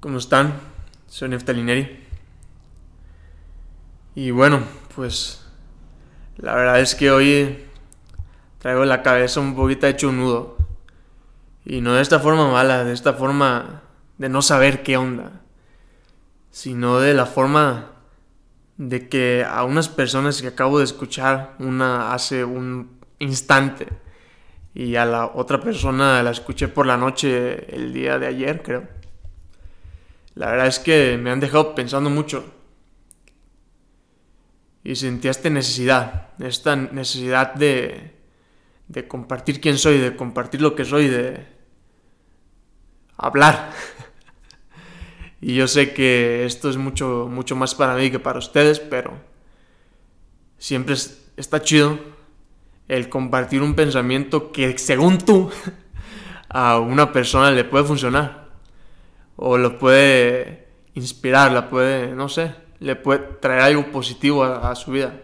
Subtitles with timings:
[0.00, 0.60] ¿Cómo están?
[1.08, 2.06] Soy Neftalineri.
[4.14, 4.60] Y bueno,
[4.94, 5.44] pues
[6.36, 7.66] la verdad es que hoy
[8.58, 10.56] traigo la cabeza un poquito hecho un nudo.
[11.64, 13.82] Y no de esta forma mala, de esta forma
[14.18, 15.40] de no saber qué onda.
[16.52, 17.90] Sino de la forma
[18.76, 23.88] de que a unas personas que acabo de escuchar una hace un instante
[24.74, 28.97] y a la otra persona la escuché por la noche el día de ayer, creo.
[30.38, 32.44] La verdad es que me han dejado pensando mucho.
[34.84, 38.14] Y sentía esta necesidad, esta necesidad de,
[38.86, 41.44] de compartir quién soy, de compartir lo que soy, de
[43.16, 43.72] hablar.
[45.40, 49.18] y yo sé que esto es mucho, mucho más para mí que para ustedes, pero
[50.56, 50.94] siempre
[51.36, 51.98] está chido
[52.86, 55.50] el compartir un pensamiento que según tú
[56.48, 58.47] a una persona le puede funcionar
[59.38, 64.90] o lo puede inspirar, la puede, no sé, le puede traer algo positivo a, su
[64.92, 65.14] vida.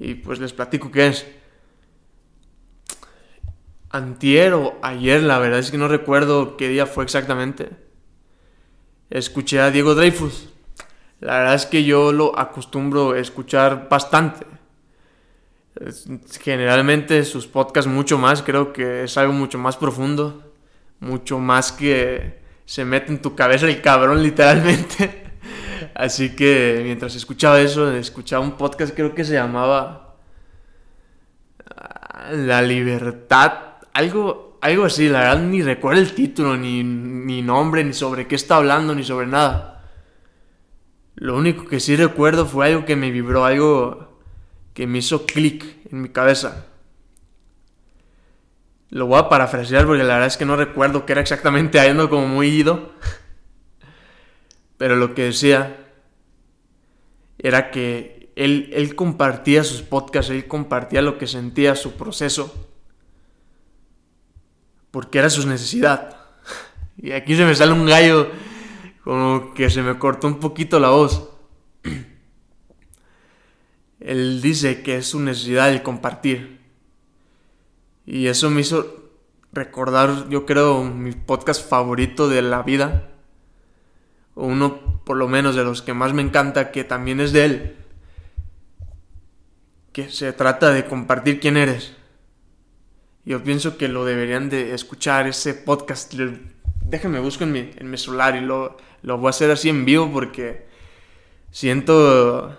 [0.00, 1.26] Y pues les platico qué es.
[3.90, 7.70] Antier o ayer, la verdad es que no recuerdo qué día fue exactamente.
[9.10, 10.48] Escuché a Diego Dreyfus
[11.22, 14.44] la verdad es que yo lo acostumbro a escuchar bastante.
[16.40, 20.52] Generalmente sus podcasts mucho más, creo que es algo mucho más profundo,
[21.00, 25.32] mucho más que se mete en tu cabeza el cabrón literalmente.
[25.94, 30.16] Así que mientras escuchaba eso, escuchaba un podcast creo que se llamaba
[31.74, 33.52] ah, La Libertad,
[33.94, 38.36] algo, algo así, la verdad ni recuerdo el título, ni, ni nombre, ni sobre qué
[38.36, 39.84] está hablando, ni sobre nada.
[41.16, 44.11] Lo único que sí recuerdo fue algo que me vibró, algo
[44.74, 46.66] que me hizo clic en mi cabeza.
[48.88, 52.10] Lo voy a parafrasear porque la verdad es que no recuerdo qué era exactamente, ando
[52.10, 52.92] como muy ido.
[54.76, 55.78] Pero lo que decía
[57.38, 62.68] era que él, él compartía sus podcasts, él compartía lo que sentía, su proceso,
[64.90, 66.16] porque era su necesidad.
[66.96, 68.30] Y aquí se me sale un gallo
[69.04, 71.30] como que se me cortó un poquito la voz.
[74.04, 76.60] Él dice que es su necesidad el compartir.
[78.04, 79.10] Y eso me hizo
[79.52, 83.10] recordar, yo creo, mi podcast favorito de la vida.
[84.34, 87.76] Uno, por lo menos, de los que más me encanta, que también es de él.
[89.92, 91.94] Que se trata de compartir quién eres.
[93.24, 96.12] Yo pienso que lo deberían de escuchar, ese podcast.
[96.84, 99.84] Déjenme busco en mi, en mi celular y lo, lo voy a hacer así en
[99.84, 100.66] vivo porque
[101.52, 102.58] siento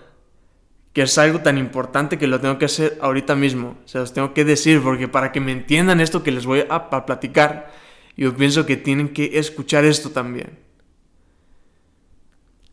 [0.94, 3.78] que es algo tan importante que lo tengo que hacer ahorita mismo.
[3.86, 6.90] Se los tengo que decir porque para que me entiendan esto que les voy a,
[7.06, 7.74] platicar,
[8.16, 10.60] yo pienso que tienen que escuchar esto también.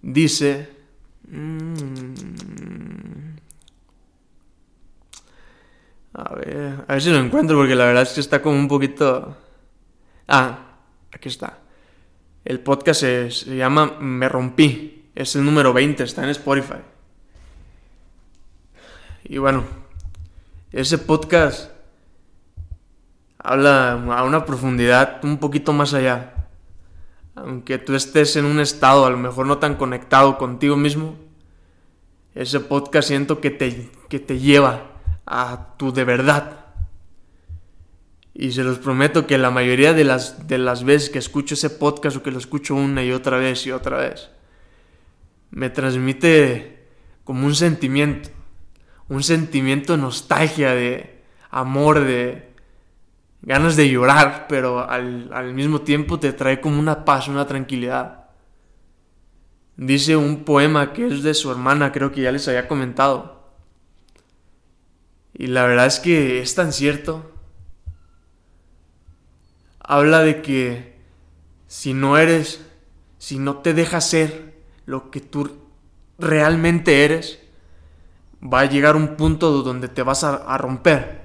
[0.02, 0.68] Dice...
[1.28, 1.80] Mm,
[6.12, 8.68] a ver, a ver si lo encuentro porque la verdad es que está como un
[8.68, 9.36] poquito...
[10.28, 10.76] Ah,
[11.10, 11.58] aquí está.
[12.44, 15.10] El podcast se, llama Me Rompí.
[15.14, 16.80] Es el número 20, está en Spotify.
[19.30, 19.62] Y bueno,
[20.72, 21.70] ese podcast
[23.38, 26.48] habla a una profundidad un poquito más allá.
[27.36, 31.14] Aunque tú estés en un estado a lo mejor no tan conectado contigo mismo,
[32.34, 36.64] ese podcast siento que te, que te lleva a tu de verdad.
[38.34, 41.70] Y se los prometo que la mayoría de las, de las veces que escucho ese
[41.70, 44.28] podcast o que lo escucho una y otra vez y otra vez,
[45.52, 46.88] me transmite
[47.22, 48.30] como un sentimiento,
[49.10, 52.54] un sentimiento de nostalgia, de amor, de
[53.42, 58.30] ganas de llorar, pero al, al mismo tiempo te trae como una paz, una tranquilidad.
[59.76, 63.52] Dice un poema que es de su hermana, creo que ya les había comentado.
[65.34, 67.30] Y la verdad es que es tan cierto
[69.90, 70.94] habla de que
[71.66, 72.64] si no eres,
[73.18, 74.54] si no te dejas ser
[74.86, 75.50] lo que tú
[76.16, 77.40] realmente eres,
[78.42, 81.20] va a llegar un punto donde te vas a, romper.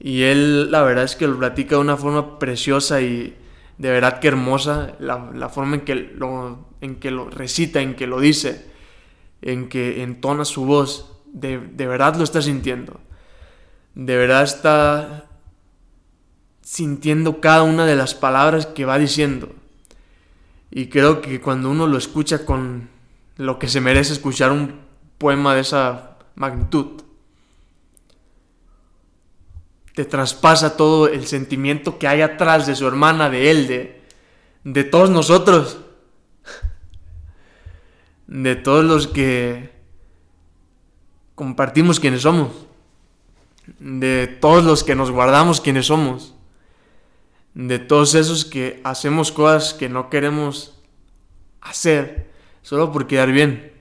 [0.00, 3.36] Y él, la verdad es que lo platica de una forma preciosa y
[3.78, 8.06] de verdad que hermosa, la, forma en que, lo, en que lo recita, en que
[8.06, 8.66] lo dice,
[9.42, 13.00] en que entona su voz, de, de verdad lo está sintiendo.
[13.94, 15.26] De verdad está
[16.62, 19.54] sintiendo cada una de las palabras que va diciendo.
[20.70, 22.88] Y creo que cuando uno lo escucha con
[23.36, 24.85] lo que se merece escuchar un
[25.18, 27.02] poema de esa magnitud,
[29.94, 34.02] te traspasa todo el sentimiento que hay atrás de su hermana, de él, de,
[34.62, 35.78] de todos nosotros,
[38.26, 39.72] de todos los que
[41.34, 42.52] compartimos quienes somos,
[43.78, 46.34] de todos los que nos guardamos quienes somos,
[47.54, 50.78] de todos esos que hacemos cosas que no queremos
[51.62, 52.30] hacer
[52.60, 53.75] solo por quedar bien,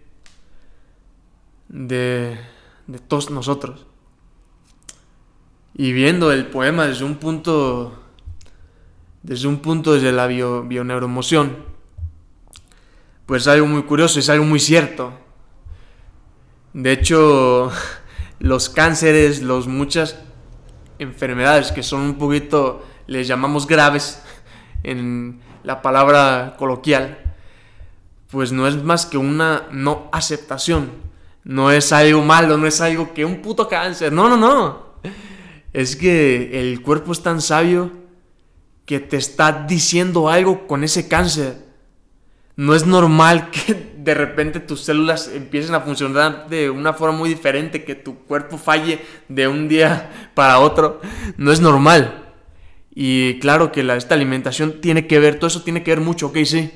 [1.69, 2.39] de,
[2.87, 3.85] de todos nosotros
[5.77, 7.93] y viendo el poema desde un punto,
[9.23, 11.57] desde un punto desde la bio, bioneuroemoción,
[13.25, 15.11] pues es algo muy curioso, es algo muy cierto.
[16.73, 17.71] De hecho,
[18.39, 20.17] los cánceres, los muchas
[20.97, 24.23] enfermedades que son un poquito, les llamamos graves
[24.83, 27.33] en la palabra coloquial,
[28.31, 31.04] pues no es más que una no aceptación.
[31.45, 34.11] No es algo malo, no es algo que un puto cáncer.
[34.11, 34.85] No, no, no
[35.75, 37.91] es que el cuerpo es tan sabio
[38.85, 41.57] que te está diciendo algo con ese cáncer.
[42.55, 47.27] No es normal que de repente tus células empiecen a funcionar de una forma muy
[47.27, 51.01] diferente, que tu cuerpo falle de un día para otro.
[51.35, 52.23] No es normal.
[52.93, 56.37] Y claro que esta alimentación tiene que ver, todo eso tiene que ver mucho, ok,
[56.45, 56.71] sí.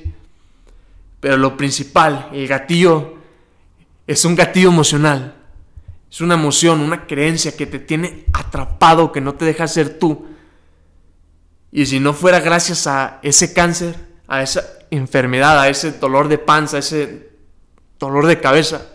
[1.20, 3.14] Pero lo principal, el gatillo,
[4.10, 5.34] es un gatillo emocional.
[6.10, 10.26] Es una emoción, una creencia que te tiene atrapado, que no te deja ser tú.
[11.70, 13.94] Y si no fuera gracias a ese cáncer,
[14.26, 17.30] a esa enfermedad, a ese dolor de panza, a ese
[18.00, 18.88] dolor de cabeza,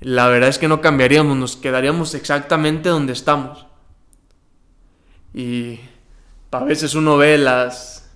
[0.00, 3.68] la verdad es que no cambiaríamos, nos quedaríamos exactamente donde estamos.
[5.32, 5.78] Y
[6.50, 8.10] a veces uno ve las,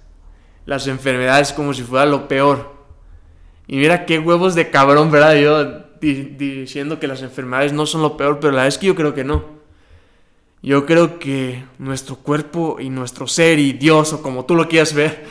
[0.67, 2.75] las enfermedades como si fuera lo peor.
[3.69, 5.37] Y mira qué huevos de cabrón, ¿verdad?
[5.37, 8.95] Yo diciendo que las enfermedades no son lo peor, pero la verdad es que yo
[8.95, 9.45] creo que no.
[10.63, 14.93] Yo creo que nuestro cuerpo y nuestro ser y Dios, o como tú lo quieras
[14.93, 15.25] ver,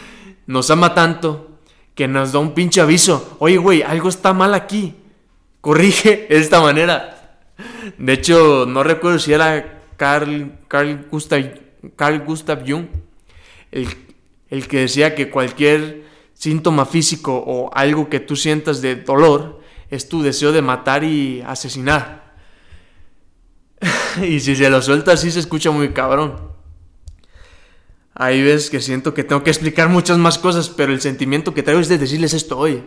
[0.45, 1.49] nos ama tanto
[1.95, 3.35] que nos da un pinche aviso.
[3.39, 4.95] Oye, güey, algo está mal aquí.
[5.61, 7.39] Corrige de esta manera.
[7.97, 11.43] De hecho, no recuerdo si era Carl, Carl, Gustav,
[11.95, 12.85] Carl Gustav Jung
[13.71, 13.87] el,
[14.49, 16.03] el que decía que cualquier
[16.33, 19.56] síntoma físico o algo que tú sientas de dolor
[19.89, 22.35] es tu deseo de matar y asesinar.
[24.21, 26.55] y si se lo suelta así se escucha muy cabrón.
[28.13, 31.61] Hay veces que siento que tengo que explicar muchas más cosas, pero el sentimiento que
[31.61, 32.83] traigo es de decirles esto hoy.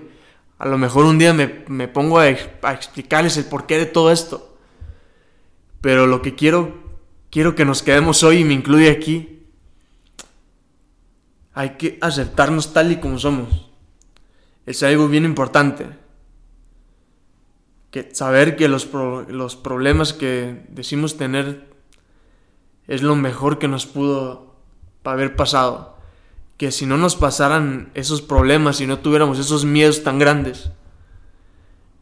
[0.58, 4.58] A lo mejor un día me, pongo a, a, explicarles el porqué de todo esto.
[5.80, 6.74] Pero lo que quiero,
[7.30, 9.46] quiero que nos quedemos hoy, y me incluye aquí,
[11.54, 13.70] hay que aceptarnos tal y como somos.
[14.66, 15.86] Es algo bien importante
[17.90, 18.88] que saber que los,
[19.28, 21.68] los problemas que decimos tener
[22.86, 24.56] es lo mejor que nos pudo
[25.04, 25.98] haber pasado.
[26.56, 30.70] Que si no nos pasaran esos problemas, si no tuviéramos esos miedos tan grandes,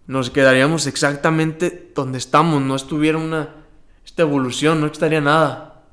[0.07, 3.55] nos quedaríamos exactamente donde estamos, no estuviera una
[4.05, 5.85] esta evolución, no estaría nada.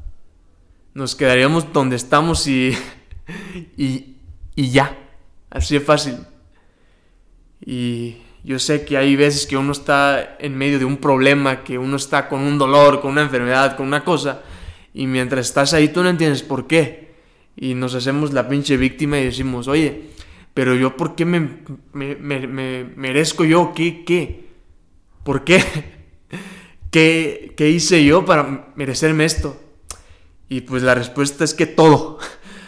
[0.93, 2.73] Nos quedaríamos donde estamos y,
[3.77, 4.15] y,
[4.55, 4.97] y ya,
[5.49, 6.25] así de fácil.
[7.59, 11.79] Y yo sé que hay veces que uno está en medio de un problema, que
[11.79, 14.43] uno está con un dolor, con una enfermedad, con una cosa,
[14.93, 17.15] y mientras estás ahí tú no entiendes por qué.
[17.57, 20.09] Y nos hacemos la pinche víctima y decimos, oye,
[20.53, 21.57] pero yo por qué me,
[21.93, 24.45] me, merezco yo, ¿qué, qué?
[25.23, 25.63] ¿Por qué?
[26.91, 29.59] ¿Qué, ¿Qué hice yo para merecerme esto?
[30.49, 32.19] Y pues la respuesta es que todo.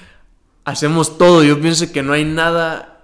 [0.65, 1.43] Hacemos todo.
[1.43, 2.96] Yo pienso que no hay nada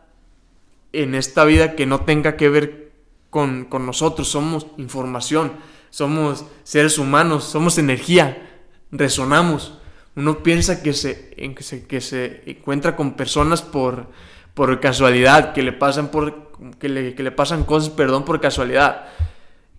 [0.93, 2.91] en esta vida que no tenga que ver
[3.29, 4.29] con, nosotros.
[4.29, 5.53] Somos información,
[5.89, 9.79] somos seres humanos, somos energía, resonamos.
[10.15, 14.07] Uno piensa que se, que se, que se encuentra con personas por,
[14.53, 16.43] por casualidad, que le pasan por
[16.79, 19.07] que le, que le pasan cosas, perdón, por casualidad,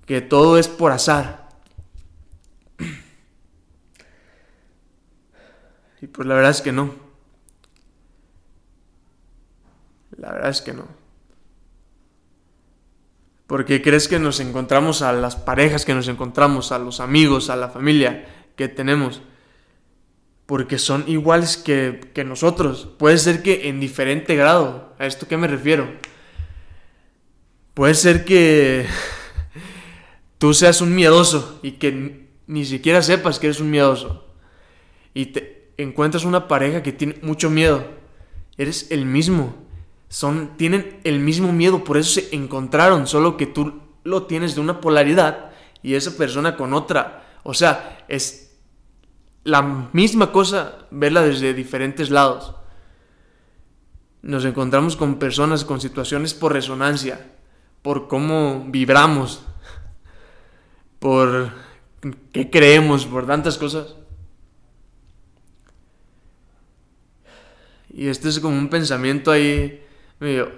[0.06, 1.48] que todo es por azar.
[6.00, 6.94] Y pues la verdad es que no.
[10.18, 11.03] La verdad es que no.
[13.46, 17.56] Porque crees que nos encontramos a las parejas que nos encontramos, a los amigos, a
[17.56, 19.20] la familia que tenemos.
[20.46, 22.88] Porque son iguales que, nosotros.
[22.98, 24.94] Puede ser que en diferente grado.
[24.98, 25.88] ¿A esto qué me refiero?
[27.74, 28.86] Puede ser que
[30.38, 34.26] tú seas un miedoso y que ni siquiera sepas que eres un miedoso.
[35.12, 37.84] Y te encuentras una pareja que tiene mucho miedo.
[38.56, 39.63] Eres el mismo
[40.14, 44.60] son, tienen el mismo miedo, por eso se encontraron, solo que tú lo tienes de
[44.60, 45.50] una polaridad
[45.82, 47.40] y esa persona con otra.
[47.42, 48.56] O sea, es
[49.42, 52.54] la misma cosa, verla desde diferentes lados.
[54.22, 57.32] Nos encontramos con personas con situaciones por resonancia,
[57.82, 59.42] por cómo vibramos,
[61.00, 61.50] por
[62.30, 63.96] qué creemos, por tantas cosas.
[67.92, 69.80] Y este es como un pensamiento ahí
[70.20, 70.52] medio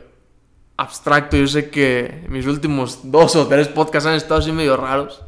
[0.76, 1.36] abstracto.
[1.36, 5.22] Yo sé que mis últimos dos o tres podcasts han estado así medio raros.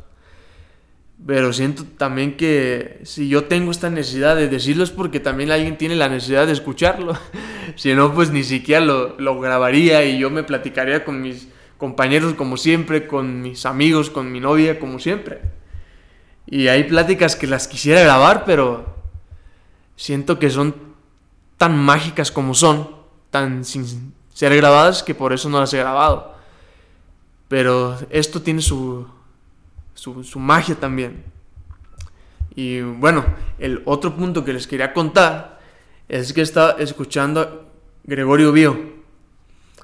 [1.27, 5.77] Pero siento también que si yo tengo esta necesidad de decirlo es porque también alguien
[5.77, 7.19] tiene la necesidad de escucharlo.
[7.75, 12.35] si no, pues ni siquiera lo, lo, grabaría y yo me platicaría con mis compañeros
[12.35, 15.41] como siempre, con mis amigos, con mi novia como siempre.
[16.47, 18.97] Y hay pláticas que las quisiera grabar, pero
[19.97, 20.75] siento que son
[21.57, 22.89] tan mágicas como son,
[23.31, 26.33] tan sin ser grabadas que por eso no las he grabado.
[27.49, 29.05] Pero esto tiene su,
[29.95, 31.25] su, magia también.
[32.55, 33.25] Y bueno,
[33.59, 35.59] el otro punto que les quería contar
[36.09, 37.51] es que estaba escuchando a
[38.05, 38.79] Gregorio Bio.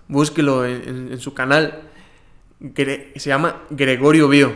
[0.06, 1.88] Búsquelo en, su canal.
[2.76, 4.52] se llama Gregorio Bio.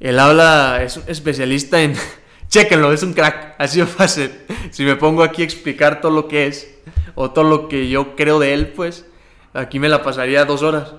[0.00, 1.94] Él habla, es un especialista en...
[2.48, 3.54] Chéquenlo, es un crack.
[3.56, 4.32] Así de fácil.
[4.72, 6.74] Si me pongo aquí a explicar todo lo que es
[7.14, 9.06] o todo lo que yo creo de él, pues
[9.52, 10.94] aquí me la pasaría dos horas.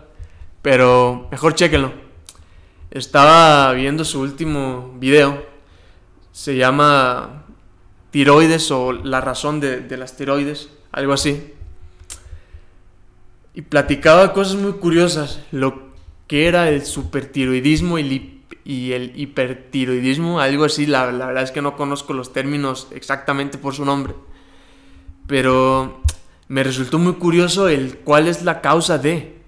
[0.61, 1.91] Pero mejor chéquenlo.
[2.89, 5.45] Estaba viendo su último video.
[6.31, 7.45] Se llama
[8.11, 11.53] tiroides o la razón de, las tiroides, algo así.
[13.55, 15.41] Y platicaba cosas muy curiosas.
[15.51, 15.91] Lo
[16.27, 20.85] que era el supertiroidismo y, y el hipertiroidismo, algo así.
[20.85, 24.13] La, la verdad es que no conozco los términos exactamente por su nombre.
[25.25, 26.02] Pero
[26.53, 29.41] me resultó muy curioso el cuál es la causa de.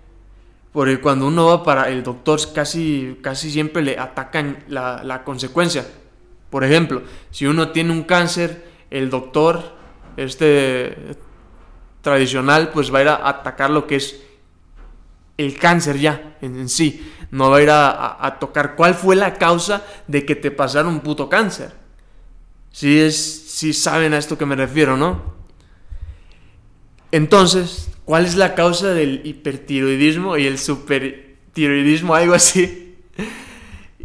[0.71, 5.85] Porque cuando uno va para el doctor casi, casi siempre le atacan la, consecuencia.
[6.49, 9.75] Por ejemplo, si uno tiene un cáncer, el doctor
[10.17, 11.15] este
[12.01, 14.23] tradicional pues va a ir a atacar lo que es
[15.37, 17.13] el cáncer ya en, sí.
[17.29, 21.01] No va a ir a, tocar cuál fue la causa de que te pasara un
[21.01, 21.71] puto cáncer.
[22.71, 23.15] Si, es,
[23.51, 25.34] si saben a esto que me refiero, ¿no?
[27.11, 32.13] Entonces, ¿Cuál es la causa del hipertiroidismo y el supertiroidismo?
[32.13, 32.97] Algo así.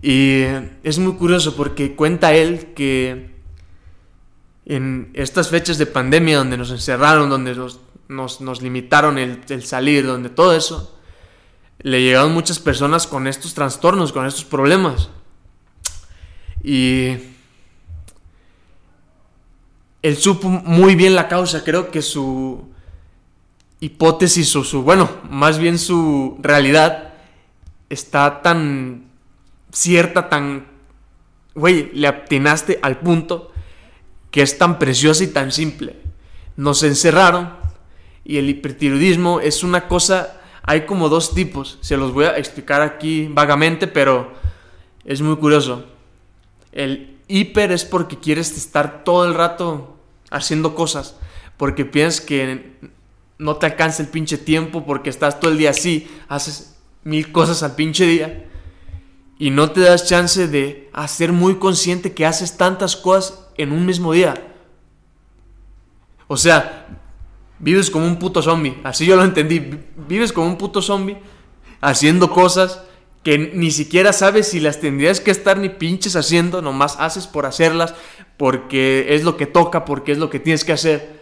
[0.02, 0.40] Y
[0.82, 3.34] es muy curioso porque cuenta él que
[4.64, 7.54] en estas fechas de pandemia donde nos encerraron, donde
[8.08, 10.98] nos, limitaron el, el, salir, donde todo eso,
[11.80, 15.10] le llegaron muchas personas con estos trastornos, con estos problemas.
[16.64, 17.16] Y
[20.00, 22.70] él supo muy bien la causa, creo que su
[23.80, 27.14] hipótesis o su, bueno, más bien su realidad
[27.88, 29.10] está tan
[29.72, 30.66] cierta, tan,
[31.54, 33.52] güey, le atinaste al punto
[34.30, 35.96] que es tan preciosa y tan simple.
[36.56, 37.50] Nos encerraron
[38.24, 42.82] y el hipertiroidismo es una cosa, hay como dos tipos, se los voy a explicar
[42.82, 44.32] aquí vagamente, pero
[45.04, 45.86] es muy curioso.
[46.72, 49.96] El hiper es porque quieres estar todo el rato
[50.30, 51.16] haciendo cosas,
[51.56, 52.78] porque piensas que
[53.40, 57.62] no te alcanza el pinche tiempo porque estás todo el día así, haces mil cosas
[57.62, 58.46] al pinche día
[59.38, 63.86] y no te das chance de hacer muy consciente que haces tantas cosas en un
[63.86, 64.34] mismo día.
[66.26, 66.86] O sea,
[67.58, 69.58] vives como un puto zombie, así yo lo entendí,
[70.06, 71.16] vives como un puto zombie
[71.80, 72.82] haciendo cosas
[73.22, 77.46] que ni siquiera sabes si las tendrías que estar ni pinches haciendo, nomás haces por
[77.46, 77.94] hacerlas,
[78.36, 81.20] porque es lo que toca, porque es lo que tienes que hacer,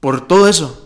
[0.00, 0.84] por todo eso.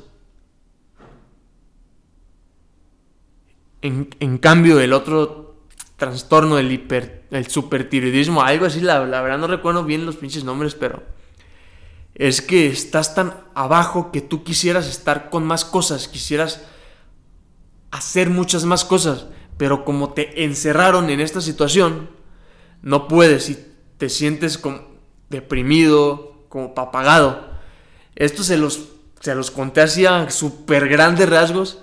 [3.80, 5.56] En, cambio, el otro
[5.96, 10.44] trastorno, el hiper, el supertiroidismo, algo así, la, la, verdad no recuerdo bien los pinches
[10.44, 11.02] nombres, pero
[12.14, 16.62] es que estás tan abajo que tú quisieras estar con más cosas, quisieras
[17.92, 22.10] hacer muchas más cosas, pero como te encerraron en esta situación,
[22.82, 23.58] no puedes y
[23.96, 24.82] te sientes como
[25.30, 27.48] deprimido, como papagado.
[28.16, 28.88] Esto se los,
[29.20, 31.78] se los conté así a súper grandes rasgos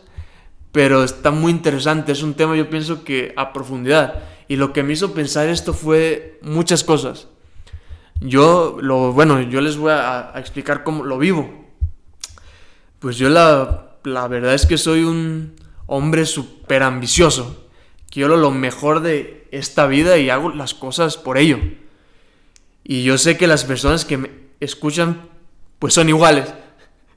[0.75, 4.23] pero está muy interesante, es un tema yo pienso que a profundidad.
[4.49, 7.29] Y lo que me hizo pensar esto fue muchas cosas.
[8.19, 11.65] Yo, lo, bueno, yo les voy a, explicar cómo lo vivo.
[12.99, 15.55] Pues yo la, la verdad es que soy un
[15.85, 17.69] hombre súper ambicioso.
[18.09, 21.57] Quiero lo mejor de esta vida y hago las cosas por ello.
[22.83, 24.29] Y yo sé que las personas que me
[24.59, 25.29] escuchan,
[25.79, 26.53] pues son iguales.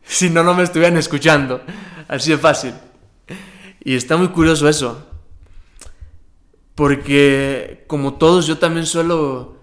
[0.04, 1.60] Si no, no me estuvieran escuchando.
[2.06, 2.72] Así de fácil.
[3.88, 5.06] Y está muy curioso eso.
[6.74, 9.56] Porque como todos yo también suelo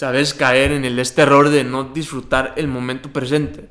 [0.00, 3.68] Sabes caer en el este error de no disfrutar el momento presente.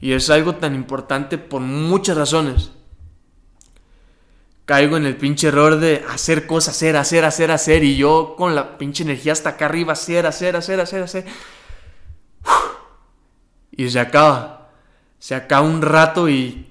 [0.00, 2.70] Y es algo tan importante por muchas razones.
[4.64, 7.82] Caigo en el pinche error de hacer cosas, hacer, hacer, hacer, hacer.
[7.82, 11.24] Y yo con la pinche energía hasta acá arriba, hacer, hacer, hacer, hacer, hacer.
[13.72, 14.70] Y se acaba.
[15.18, 16.69] Se acaba un rato y...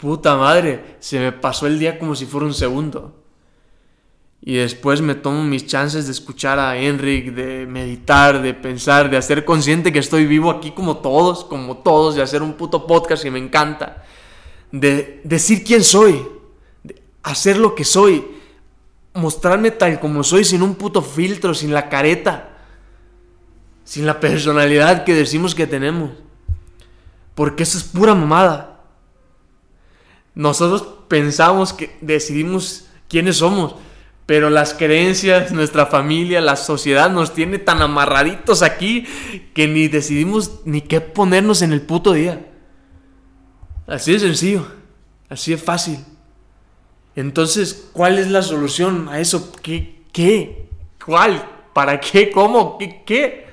[0.00, 3.20] Puta madre, se me pasó el día como si fuera un segundo.
[4.40, 9.18] Y después me tomo mis chances de escuchar a Enric, de meditar, de pensar, de
[9.18, 13.22] hacer consciente que estoy vivo aquí como todos, como todos, de hacer un puto podcast
[13.22, 14.02] que me encanta.
[14.72, 16.26] De decir quién soy,
[16.82, 18.24] de hacer lo que soy,
[19.12, 22.56] mostrarme tal como soy sin un puto filtro, sin la careta,
[23.84, 26.12] sin la personalidad que decimos que tenemos.
[27.34, 28.69] Porque eso es pura mamada.
[30.34, 33.76] Nosotros pensamos que decidimos quiénes somos
[34.30, 39.04] pero las creencias, nuestra familia, la sociedad nos tiene tan amarraditos aquí
[39.54, 42.48] que ni decidimos ni qué ponernos en el puto día.
[43.88, 44.68] Así de sencillo,
[45.28, 45.98] así de fácil.
[47.16, 49.50] Entonces, ¿cuál es la solución a eso?
[49.62, 50.04] ¿Qué?
[50.12, 50.68] ¿Qué?
[51.04, 51.44] ¿Cuál?
[51.74, 52.30] ¿Para qué?
[52.30, 52.78] ¿Cómo?
[52.78, 53.02] ¿Qué?
[53.04, 53.46] ¿Qué?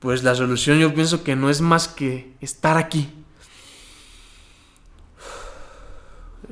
[0.00, 3.10] Pues la solución yo pienso que no es más que estar aquí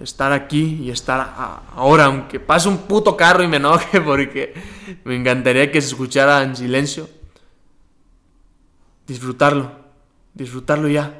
[0.02, 1.34] estar aquí y estar
[1.74, 4.54] ahora, aunque pase un puto carro y me enoje porque
[5.04, 7.08] me encantaría que se escuchara en silencio.
[9.06, 9.72] Disfrutarlo,
[10.34, 11.18] disfrutarlo ya.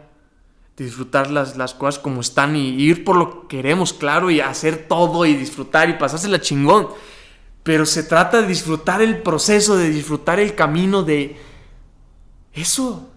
[0.77, 4.89] Disfrutar las, las cosas como están y ir por lo que queremos, claro, y hacer
[4.89, 6.89] todo y disfrutar y pasársela chingón.
[7.63, 11.37] Pero se trata de disfrutar el proceso, de disfrutar el camino, de
[12.53, 13.09] eso.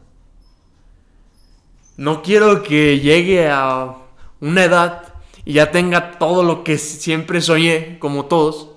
[1.98, 3.95] No quiero que llegue a
[4.41, 5.14] una edad
[5.46, 8.72] y ya tenga todo lo que siempre soñé, como todos,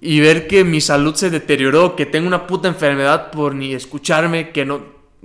[0.00, 4.50] y ver que mi salud se deterioró, que tengo una puta enfermedad por ni escucharme,
[4.50, 4.82] que, no,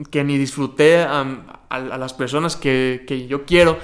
[0.09, 1.25] que ni disfruté a,
[1.69, 3.77] las personas que, yo quiero,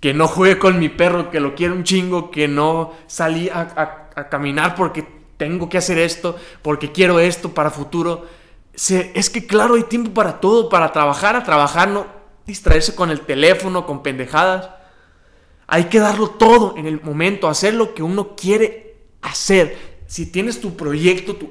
[0.00, 4.06] que no juegue con mi perro, que lo quiero un chingo, que no salí a,
[4.14, 8.26] a caminar porque tengo que hacer esto, porque quiero esto para futuro.
[8.74, 12.06] es que claro, hay tiempo para todo, para trabajar, a trabajar, no
[12.46, 14.70] distraerse con el teléfono, con pendejadas.
[15.66, 19.76] Hay que darlo todo en el momento, hacer lo que uno quiere hacer.
[20.06, 21.50] Si tienes tu proyecto, tu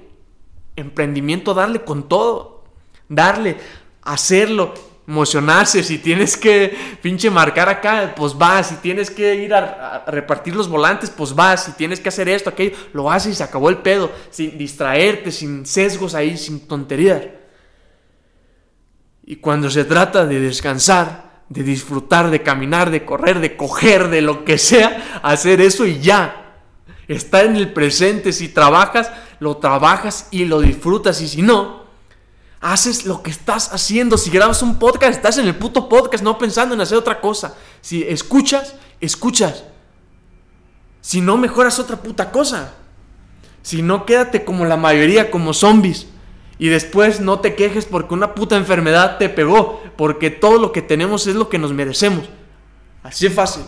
[0.76, 2.64] emprendimiento, darle con todo.
[3.10, 3.58] Darle,
[4.02, 4.74] hacerlo,
[5.06, 5.84] emocionarse.
[5.84, 8.70] Si tienes que pinche marcar acá, pues vas.
[8.70, 11.66] Si tienes que ir a, repartir los volantes, pues vas.
[11.66, 14.12] Si tienes que hacer esto, aquello, lo haces y se acabó el pedo.
[14.30, 17.22] Sin distraerte, sin sesgos ahí, sin tonterías.
[19.26, 24.22] Y cuando se trata de descansar, de disfrutar, de caminar, de correr, de coger, de
[24.22, 26.42] lo que sea, hacer eso y ya.
[27.08, 31.84] Estar en el presente, si trabajas, lo trabajas y lo disfrutas y si no,
[32.62, 34.18] haces lo que estás haciendo.
[34.18, 37.56] Si grabas un podcast, estás en el puto podcast, no pensando en hacer otra cosa.
[37.82, 39.66] Si escuchas, escuchas.
[41.02, 42.74] Si no, mejoras otra puta cosa.
[43.62, 46.08] Si no, quédate como la mayoría, como zombies.
[46.58, 50.82] Y después no te quejes porque una puta enfermedad te pegó, porque todo lo que
[50.82, 52.30] tenemos es lo que nos merecemos.
[53.04, 53.64] Así es fácil.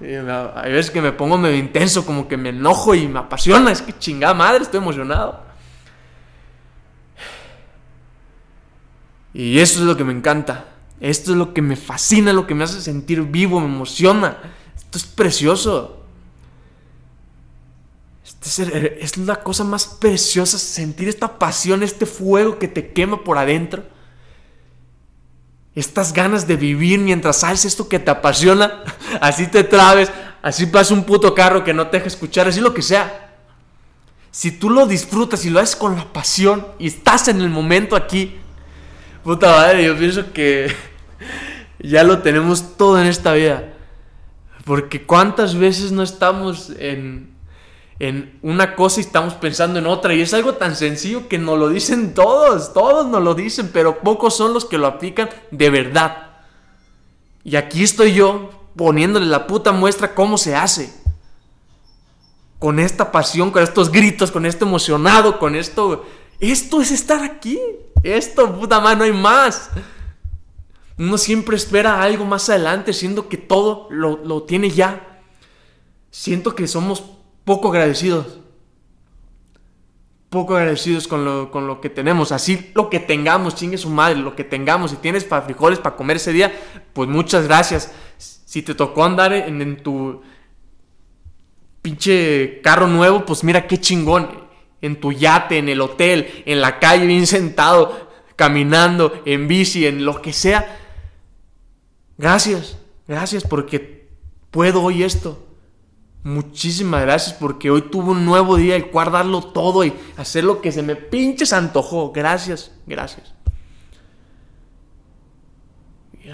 [0.00, 3.72] Hay veces que me pongo medio intenso, como que me enojo y me apasiona.
[3.72, 5.42] Es que chingada madre, estoy emocionado.
[9.34, 10.66] Y eso es lo que me encanta.
[11.00, 14.38] Esto es lo que me fascina, lo que me hace sentir vivo, me emociona.
[14.76, 15.97] Esto es precioso.
[18.40, 23.84] Es la cosa más preciosa sentir esta pasión, este fuego que te quema por adentro.
[25.74, 28.84] Estas ganas de vivir mientras haces esto que te apasiona.
[29.20, 30.10] Así te trabes,
[30.42, 33.36] así pasa un puto carro que no te deja escuchar, así lo que sea.
[34.30, 37.96] Si tú lo disfrutas y lo haces con la pasión y estás en el momento
[37.96, 38.36] aquí,
[39.24, 40.72] puta madre, yo pienso que
[41.80, 43.74] ya lo tenemos todo en esta vida.
[44.64, 47.37] Porque cuántas veces no estamos en,
[48.00, 50.14] en una cosa y estamos pensando en otra.
[50.14, 54.00] Y es algo tan sencillo que nos lo dicen todos, todos nos lo dicen, pero
[54.00, 56.28] pocos son los que lo aplican de verdad.
[57.44, 60.94] Y aquí estoy yo poniéndole la puta muestra cómo se hace.
[62.58, 66.06] Con esta pasión, con estos gritos, con esto emocionado, con esto...
[66.40, 67.58] Esto es estar aquí.
[68.04, 69.70] Esto, puta madre, no hay más.
[70.96, 75.20] Uno siempre espera algo más adelante, siendo que todo lo, lo tiene ya.
[76.10, 77.02] Siento que somos
[77.48, 78.40] poco agradecidos.
[80.28, 82.30] Poco agradecidos con lo, con lo que tenemos.
[82.30, 84.90] Así lo que tengamos, chingue su madre, lo que tengamos.
[84.90, 86.52] Si tienes para frijoles para comer ese día,
[86.92, 87.90] pues muchas gracias.
[88.18, 90.20] Si te tocó andar en, tu
[91.80, 94.28] pinche carro nuevo, pues mira qué chingón.
[94.82, 100.04] En tu yate, en el hotel, en la calle, bien sentado, caminando, en bici, en
[100.04, 100.78] lo que sea.
[102.18, 104.06] Gracias, gracias porque
[104.50, 105.47] puedo hoy esto.
[106.28, 110.60] Muchísimas gracias porque hoy tuve un nuevo día el cual darlo todo y hacer lo
[110.60, 112.12] que se me pinches antojó.
[112.12, 113.32] Gracias, gracias.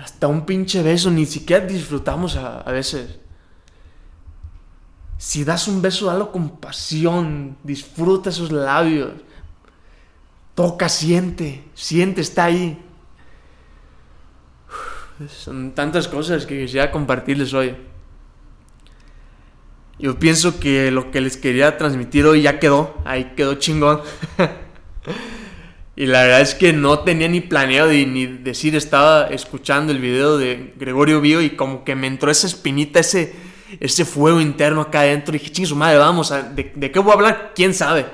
[0.03, 3.21] Hasta un pinche beso, ni siquiera disfrutamos a, a veces.
[5.17, 9.13] Si das un beso, dalo con pasión, disfruta esos labios.
[10.57, 12.85] Toca, siente, siente, está ahí.
[15.29, 17.94] Son tantas cosas que quisiera compartirles hoy.
[19.99, 24.01] Yo pienso que lo que les quería transmitir hoy ya quedó, ahí quedó chingón.
[25.97, 30.37] y la verdad es que no tenía ni planeado ni decir, estaba escuchando el video
[30.37, 33.35] de Gregorio Bio y como que me entró esa espinita, ese,
[33.79, 35.35] ese fuego interno acá adentro.
[35.35, 37.53] Y dije, ching su madre, vamos, ¿de, ¿de qué voy a hablar?
[37.55, 38.07] ¿Quién sabe?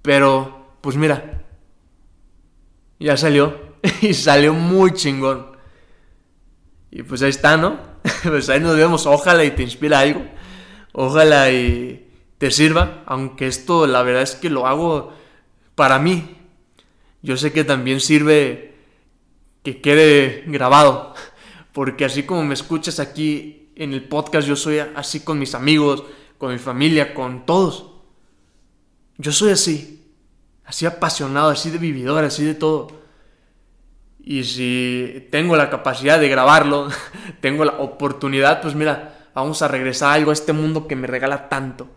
[0.00, 1.42] Pero, pues mira,
[2.98, 3.68] ya salió.
[4.02, 5.46] y salió muy chingón.
[6.90, 7.78] Y pues ahí está, ¿no?
[8.22, 9.06] pues ahí nos vemos.
[9.06, 10.22] Ojalá y te inspira algo.
[11.00, 13.04] Ojalá y te sirva.
[13.06, 15.12] Aunque esto la verdad es que lo hago
[15.76, 16.36] para mí.
[17.22, 18.74] Yo sé que también sirve
[19.62, 21.14] que quede grabado.
[21.72, 26.02] Porque así como me escuchas aquí en el podcast, yo soy así con mis amigos,
[26.36, 27.92] con mi familia, con todos.
[29.18, 30.04] Yo soy así.
[30.64, 32.88] Así apasionado, así de vividor, así de todo.
[34.18, 36.88] Y si tengo la capacidad de grabarlo,
[37.40, 41.48] tengo la oportunidad, pues mira, vamos a regresar algo a este mundo que me regala
[41.48, 41.88] tanto.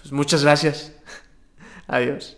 [0.00, 0.92] Pues muchas gracias.
[1.86, 2.37] Adiós.